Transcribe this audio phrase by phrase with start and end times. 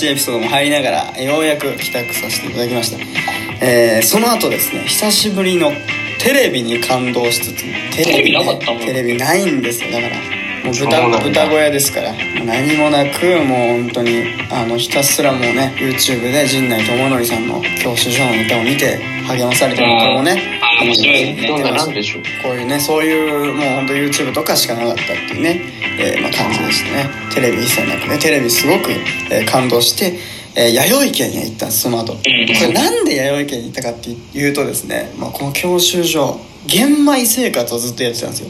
[0.00, 5.70] しいエピソードも入りながらようやく帰宅させていただきました、えー、その後ですね久しぶりの
[6.18, 7.64] テレビに感動しつつ
[7.96, 8.80] テレビなかったもん。
[8.80, 9.90] テレビないんですよ。
[9.90, 10.16] だから
[10.64, 12.12] もう豚豚小屋ですから
[12.44, 21.48] 何もなくもう本当にあのひたすらもうね YouTube で陣内智則さんの教習所のネタを見て励まされてるこれもね面白いね。
[21.48, 22.22] どんななんでしょう。
[22.42, 25.60] こういうねそういうもう本当 YouTube とかしかなかったっていうね、
[25.98, 27.10] えーまあ、感じでしたね。
[27.34, 28.90] テレビ一切なくねテレビすごく、
[29.30, 30.18] えー感動して、
[30.56, 32.14] えー弥生県に行ったんですその後。
[32.14, 38.48] これなんで弥生県に行ったかっていうとですね、まあ、この教習所玄米生活をずっとやってたんですよ。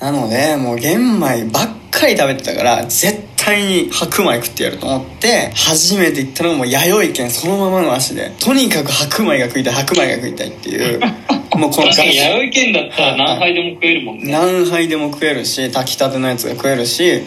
[0.00, 3.15] なのでもう玄米ばっかり食べてたから絶
[3.46, 11.00] 対に白米食ってやると思って初めて行ったのがもう弥生県そのままの足でとにかく白米が食いたい白米が食いたいっていう
[11.56, 14.30] もうこの確かに弥生県だったら何杯でも食えるもんね。
[14.30, 17.22] 何杯でも食えるし炊きたてのやつが食えるしうん。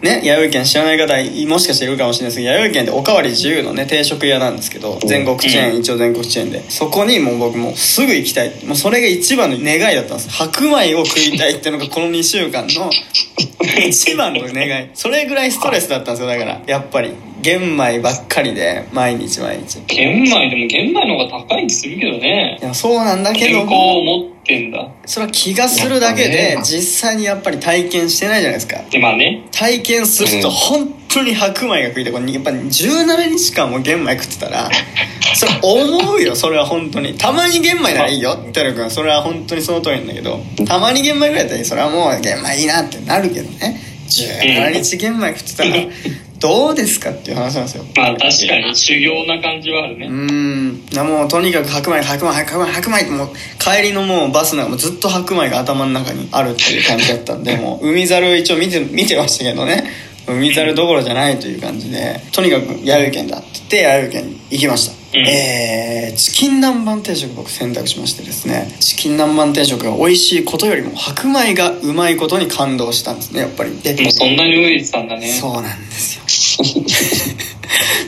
[0.00, 1.14] ね弥生県知らない方
[1.48, 5.80] もしかしているかもしれないですけど弥生県っておかわり自由のね定食屋なんですけど全国チェーン、うん。
[5.80, 6.64] 一応全国チェーンで。
[6.70, 8.52] そこにもう僕もうすぐ行きたい。
[8.64, 10.30] もうそれが一番の願いだったんです。
[10.30, 12.90] 白米を食いたいっていうのがこの2週間の
[13.86, 14.88] 一番の願い。
[14.94, 16.28] それぐらいストレスだったんですよ。
[16.28, 17.14] だからやっぱり。
[17.42, 19.80] 玄米ばっかりで毎日毎日。
[19.80, 22.58] い玄米でも玄米の方が高い気するけどね。
[22.62, 24.88] やそうなんだけど健康を持ってんだ。
[25.04, 28.80] それは気がするだけで実際にやっぱり体験してないじゃないですか。
[28.88, 29.44] でまあね。
[29.50, 30.54] 体験するとうん。
[30.54, 32.12] 本当に白米が食いたい。
[32.12, 34.70] これやっぱ17日間も玄米食ってたら
[35.34, 36.36] それ思うよ。
[36.36, 37.14] それは本当に。
[37.14, 38.36] たまに玄米ならいいよ。
[38.36, 45.76] てる君それは本当にその通りなんだけどたまに玄米ぐらいだったらそれはもう玄米いいなってなるけどね17日玄米食ってたら
[46.42, 47.84] どうですかっていう話なんですよ。
[47.96, 50.06] まあ確かに修行な感じはあるね。
[50.06, 50.82] うーん。
[50.92, 59.84] なもうとにかく白米白米白米白米ってもう帰りのもうバスなんかもうずっと白米が頭の中にあるっていう感じだったんでもう海猿一応見て見てましたけどね
[60.26, 73.78] 海猿どころじゃないという感じでとにかく弥生県だって言って弥生県に行きました、うんえー、チキン南蛮定食僕選択しましてですねチキン南蛮定食が美味しいことよりも白米がうまいことに感動したんですねやっぱり。
[73.80, 75.28] でもうそんなに飢えてたんだね。
[75.28, 76.22] そうなんですよ。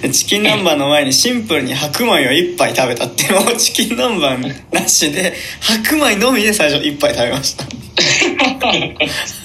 [0.03, 7.65] でチキン南蛮の前にシンプルに白米を一杯食べたっていうのをチキン南蛮なしで白米のみで最初一杯食べました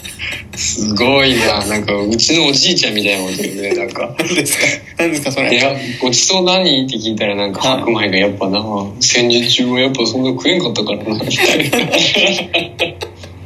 [0.59, 1.65] すごいな。
[1.65, 4.13] なんかうちのおじいちゃんみたいなこと言うねなんか。
[4.19, 4.65] 何ですか？
[4.97, 5.53] 何ですかそれ？
[5.53, 6.85] いやごちそう何？
[6.85, 8.61] って聞いたらなんかはい白米がやっぱな。
[8.99, 11.77] 戦時中はやっぱそんな食えんかったからなみたいな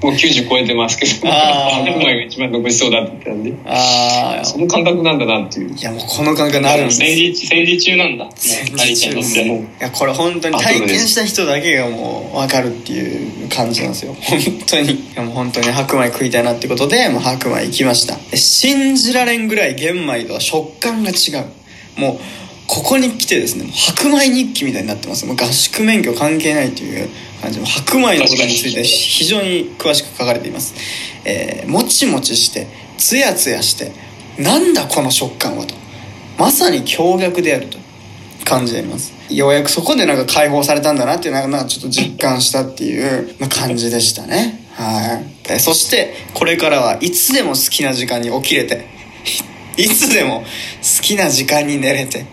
[0.03, 1.31] もう90超えてますけど。
[1.31, 1.85] あー。
[1.87, 3.53] 白米が一番ごちそうだって言ったんで。
[3.65, 5.73] ああその感覚なんだなっていう。
[5.73, 6.97] いやもうこの感覚になるんです。
[6.97, 8.29] 戦時戦時中なんだ。
[8.35, 9.63] 戦成時中です田にとって。
[9.63, 14.15] もいやこれ本当に体験した人だけがもう分かるっていう感じなんですよ。
[14.19, 14.91] 本当に。
[14.91, 18.17] いやもう本当に白米食いたいなってことでもう白米行きました。
[18.29, 21.45] で信じられんぐらい玄米とは食感が違う。
[21.99, 25.25] もうここに来てですね白米日記みたいになってます。
[25.25, 27.09] もう合宿免許関係ないという
[27.41, 30.73] 感じもう白米のことについて非常に詳しく書かれています、
[31.25, 33.91] えーもちもちしてつやつやして
[34.41, 35.75] なんだこの食感はと。
[36.37, 37.77] まさに驚愕であると
[38.45, 39.13] 感じています。
[39.29, 44.59] ようやくそこでなんか解放されたんだなっていうなんかちょっと実感したっていう感じでしたね。
[44.73, 45.21] は
[45.55, 45.59] い。
[45.59, 48.85] そしてこれからはいつでも好きな時間に起きれて
[49.77, 52.25] いつでも好きな時間に寝れて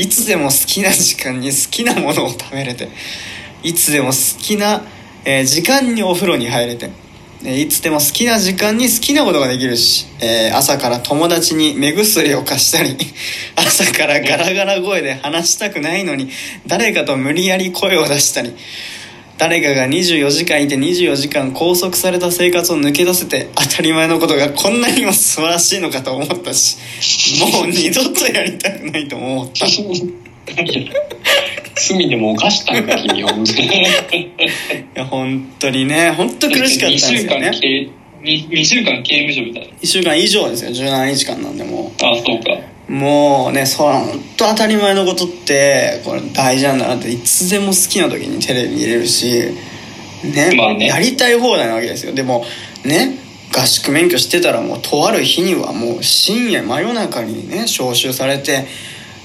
[0.00, 2.88] いつでも好きな時間に好きなものを食べれて
[3.64, 4.82] いつでも好きな、
[5.24, 6.90] えー時間にお風呂に入れて
[7.44, 12.96] えーいつでも好きな時間に好きなことができるし、えー朝から友達に目薬を貸したり
[13.56, 16.30] 朝からガラガラ声で話したくないのに
[16.68, 18.54] 誰かと無理やり声を出したり
[19.38, 26.76] 誰かが24時間いて24時間拘束された生活を抜け出せて当たり前のことがこんなにも素晴らしいのかと思ったし
[27.40, 29.66] もう二度とやりたくないと思った。
[31.80, 33.30] 罪でも犯したんか君は
[34.12, 34.28] い
[34.94, 37.88] や本当にね本当苦しかったんですよ2週間ね刑
[38.22, 40.70] に2週間刑務所みたい1週間以上ですよ。
[40.70, 42.52] 17日間なんでもなあそうか。
[42.52, 42.58] う
[42.88, 49.52] もうねそう本当当たり前のことってこれ大事なんだなっていつでも好きな時にテレビ見れるし
[50.24, 50.86] ね,、まあね。
[50.86, 52.12] やりたい放題なわけですよ。
[52.12, 52.44] でも
[52.84, 53.18] ね
[53.54, 58.66] 合宿免許してたらもうとある日にはもう深夜真夜中にね招集されて、ね、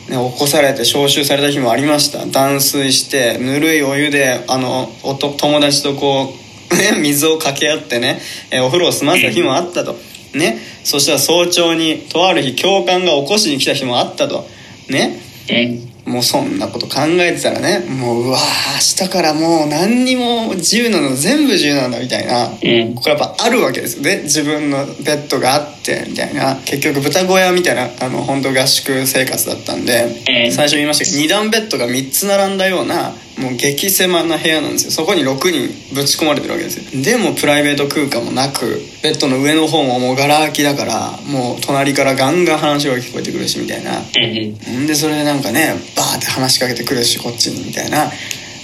[0.10, 2.26] 起こされて招集された日もありました。
[2.26, 6.34] 断水してぬるいお湯であのおと友達とこ
[6.72, 8.20] う、ね、水をかけ合ってね
[8.52, 9.96] えお風呂を済ませた日もあったと
[10.34, 10.58] ね。
[10.84, 14.46] そしたら早朝にとある日教官が起こしに来た日もあったと。
[14.90, 15.20] ね。
[15.50, 15.54] う
[15.90, 24.24] んもうそんなこと考えてたらねもううわー明日からもう何にも自由なの全部自由なんだみたいな、うんこれやっぱあるわけですよね。
[24.24, 26.56] 自分のベッドがあっってみたいな。
[26.66, 30.06] 結局豚小屋みたいなあの本当合宿生活だったんで
[30.46, 34.92] うん最初言いましたけど2段ベッドが3つ並んだようなもう激狭な部屋なんですよ。
[34.92, 37.04] そこに6人ぶち込まれてるわけですよ。
[37.04, 44.00] でもプライベート空間もなくベッドの上の方ももうガラ空きだからもう隣からガンガン話が聞こえてくるしみたいな。
[44.00, 48.12] んでそれでなんかねバーって話しかけてくるしこっちにみたいな。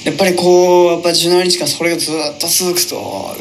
[0.05, 3.33] やっぱりこうやっぱ17日間それがずっと続くとうわ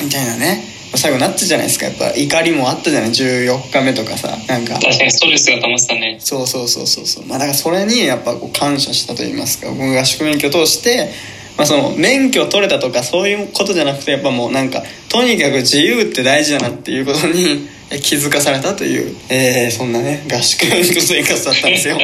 [0.00, 1.86] ーみたいなね最後なったじゃないですか。
[1.86, 4.74] やっぱ怒りもあったじゃない？14日目とかさなんか。
[4.74, 6.16] 確かにストレスが溜まってたね。
[6.20, 7.26] そうそうそうそうそう。
[7.26, 9.70] まあだからそれにやっぱこう感謝したと言いますか。
[9.70, 11.10] 僕合宿免許を通して
[11.56, 21.98] まあその免許取れたとかそういうことじゃなくてやっぱもうなんかとにかく自由って大事だなっていうことにえ気づかされたという、えー、そんなね合宿免許生活だったんですよ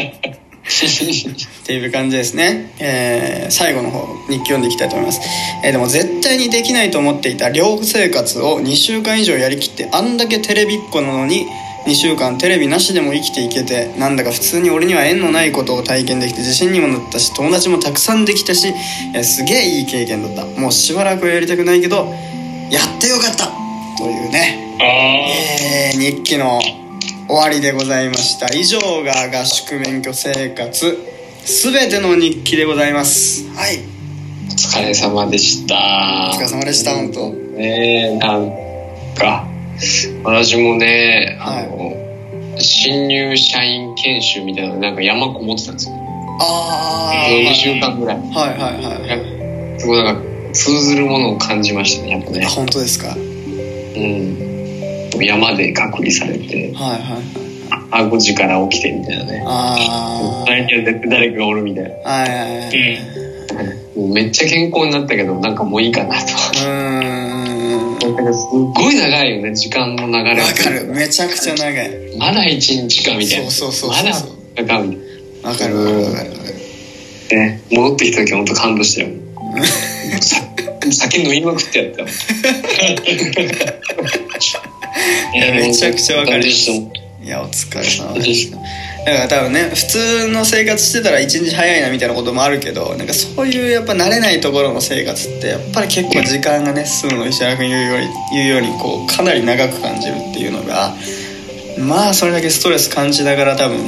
[0.65, 5.21] っていう感じですね、えー最後の方日記読んでいきたいと思います、
[5.63, 11.47] えーでも絶対にできないと思っていた寮生活を2週間以上やりきってあんだけテレビっ子なのに
[11.87, 18.73] 2週間テレビなしでも生きていけてなんだか普通に俺には縁のないことを体験できて自信にもなったし友達もたくさんできたし、
[19.15, 20.61] えーすげえいい経験だった。
[20.61, 22.15] もうしばらくはやりたくないけど
[22.71, 23.51] やってよかった
[23.99, 24.59] というね。
[24.81, 26.61] あえー日記の
[27.27, 28.55] 終わりでございました。
[28.55, 30.99] 以上が合宿免許生活。
[31.45, 33.49] すべての日記でございます。
[33.57, 33.79] はい。
[33.79, 36.31] お疲れ様でした。
[36.35, 37.31] お疲れ様でした本当。
[37.31, 38.51] ねえなん
[39.17, 39.47] か
[40.23, 41.97] 私もねあの、
[42.59, 45.95] 新入社員研修みたいなのなんか山こもってたんですよ。
[46.41, 48.19] ああ2週間ぐらい。
[48.19, 48.29] はい。
[48.33, 50.23] はいはいすごいなんか
[50.53, 52.45] 通ずるものを感じましたねやっぱね。
[52.45, 53.09] あ本当ですか。
[53.09, 54.44] はいうん
[55.23, 57.23] 山で隔離されてはいはい。
[57.91, 59.45] あ5時から起きてみたいなね。
[59.47, 61.91] あ相手は絶対誰かがおるみたいな。
[62.05, 62.59] あはいはいはい。
[62.59, 62.99] はい
[63.97, 66.25] もうめっちゃ健康になったけどなんかもういいかなと。
[66.25, 68.35] うーん。
[68.35, 70.43] すっごい長いよね時間の流れ。
[70.43, 70.87] わかる。
[70.87, 72.17] めちゃくちゃ長い。
[72.19, 73.51] まだ1日かみたいな。
[73.51, 75.05] そうそうそうまだ2日かみたい
[75.45, 76.55] わかるわかるわかるわかる。
[77.31, 79.09] なね戻ってきた時本当感動したよ
[80.21, 80.37] さ
[80.91, 82.05] 酒飲みまくってやった
[85.33, 86.45] めちゃくちゃわかる
[87.25, 88.59] いやお疲れ様でした。
[89.05, 100.95] だから多分ね普通の生活してたら一日早いなみたいなこともあるけどなんかそういうやっぱ慣れないところの生活ってやっぱり結構時間がね進むの石原君言うように言うようにこうかなり長く感じるっていうのが
[101.79, 103.79] まあそれだけストレス感じながら多分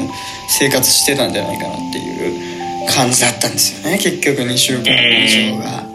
[0.49, 4.93] 生活してたんじゃないかなっていう感じだったんですよね結局2週間
[5.25, 5.86] 以上が。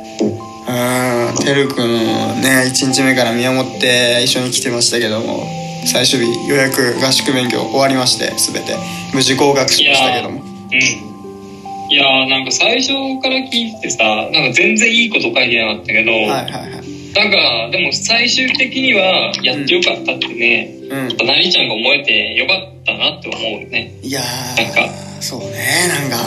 [0.71, 5.43] うんてるくんね1日目から見守って一緒に来てましたけども
[5.85, 8.75] 最終日ようやく合宿勉強終わりまして全て。
[9.13, 10.41] 無事合格しましたけども。
[10.41, 11.91] うん。
[11.91, 16.71] いやーなんか最初から聞いててさ、なんか全然いいこと書いてなかったけど、はいはいはい。
[17.13, 20.97] なんかでも最終的にはやってよかったってね、うん。
[20.97, 23.99] やっぱなりちゃんが思えてよかったなって思うよね。
[24.01, 24.21] いや
[24.57, 24.81] なんか。
[24.81, 25.47] ーそうね
[25.89, 26.17] なんか。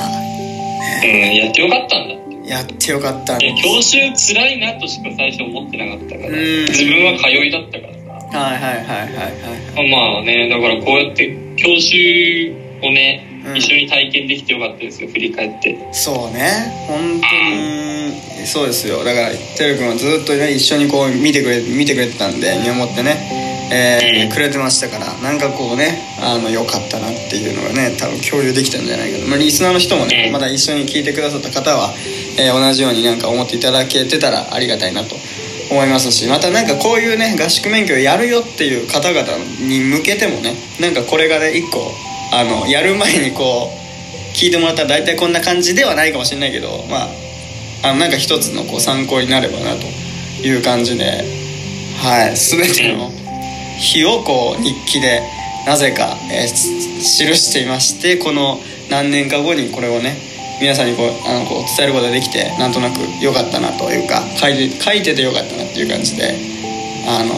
[1.02, 2.14] うん、やってよかったんだ。
[2.44, 6.64] やってよかったんいやです教習辛いなとしか最初思ってなかったから、うん。
[6.66, 8.38] 自分は通いだったからさ。
[8.38, 9.08] はいはいはいはい
[9.76, 12.52] はいまあね、だからこうやって教習
[12.82, 13.56] をね、うん。
[13.56, 15.78] 一緒に体験できてよかったですよ、振り返って。
[15.92, 16.72] そうね。
[16.86, 17.26] 本当
[18.40, 18.46] に。
[18.46, 19.04] そうですよ。
[19.04, 23.44] だからてるくんはずっとね一緒にこう見てくれ見てくれてたんで見守ってね。
[23.72, 31.94] えーくれてましたからなんかこうねあの良かったなっていうのがね多分共有できたんじゃないかな、まあ、リスナーの人もねまだ一緒に聞いてくださった方は、
[32.38, 35.16] えー同じようになんか思っていただけてたらありがたいなと
[35.70, 39.22] 思いますしまたなんかこういうね合宿免許をやるよっていう方々
[39.60, 41.92] に向けてもねなんかこれがね一個
[42.32, 47.08] あのやる前にこう聞いてもらったら大体こんな感じではないかもしれないけどまあ
[47.84, 49.86] あのなんか一つのこう参考になればなと
[50.46, 51.22] いう感じで
[51.98, 53.10] はい全ての
[53.78, 55.22] 日をこう日記で
[55.66, 58.58] なぜか、えー記していましてこの
[58.90, 60.16] 何年か後にこれをね
[60.60, 66.34] 皆さんにこうあのこう伝えることができてなんとなく良かったなというか書いて書いてて良かったなっていう感じで
[67.06, 67.34] あの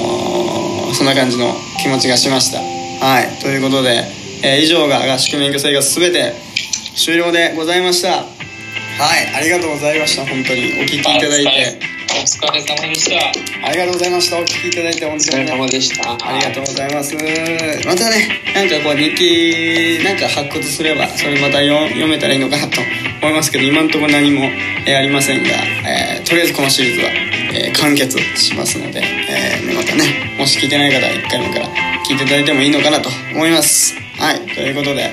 [0.91, 2.61] ーそんな感じの気持ちがしました。
[3.05, 3.29] はい。
[3.43, 4.05] ということで、
[4.43, 6.33] えー以上が合宿免許生活全て
[6.95, 8.23] 終了でございました。
[8.23, 9.35] はい。
[9.35, 10.25] ありがとうございました。
[10.25, 10.61] 本当に。
[10.81, 11.97] お聞きいただいて。
[12.17, 13.69] お疲れ様でした。
[13.69, 14.39] ありがとうございました。
[14.39, 15.51] お聞きいただいて本お疲当にね。
[15.51, 16.13] れ様でした。
[16.13, 17.15] ありがとうございます。
[17.15, 22.81] またね、なんかこう日記なんか発掘すれば、それまた読読めたらいいのかなと
[23.27, 24.45] 思いますけど、今んところ何も、
[24.87, 27.11] えーありませんが、えーとりあえずこのシリーズは、
[27.55, 31.67] えー完結しますので、えーまたね、もし聞いてない方は1回目から
[32.09, 33.95] 聞いていただいてもいいのかなと思います。
[34.19, 35.11] はい、ということで、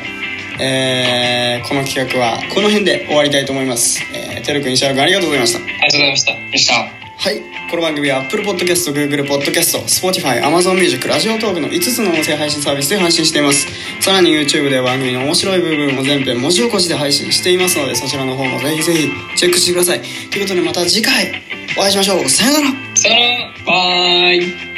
[0.60, 4.00] えーこの企画はこの辺で終わりたいと思います。
[4.14, 5.60] えー、てるくん、石原くんありがとうございました。
[5.60, 6.52] ありがとうございました。
[6.52, 7.03] でした。
[7.24, 7.40] はい。
[7.72, 13.66] この番組は Apple Podcast、Google Podcast、Spotify、Amazon Music、ラジオトークの5つの音声配信サービスで配信しています。
[14.02, 20.02] さらに YouTube で番組の面白い部分も全編文字起こしで配信していますのでそちらの方もぜひぜひチェックしてください。
[20.02, 21.42] ということでまた次回
[21.78, 22.30] お会いしましょう。
[22.30, 22.96] さよなら。
[22.98, 23.66] さよなら。
[23.68, 24.73] バイ。